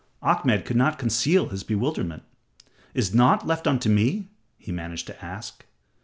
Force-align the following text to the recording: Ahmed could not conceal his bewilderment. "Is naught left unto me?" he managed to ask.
Ahmed 0.23 0.65
could 0.65 0.77
not 0.77 0.97
conceal 0.97 1.49
his 1.49 1.61
bewilderment. 1.63 2.23
"Is 2.95 3.13
naught 3.13 3.45
left 3.45 3.67
unto 3.67 3.87
me?" 3.87 4.29
he 4.57 4.71
managed 4.71 5.05
to 5.05 5.23
ask. 5.23 5.63